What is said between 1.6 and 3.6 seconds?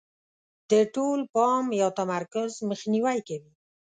یا تمرکز مخنیوی کوي.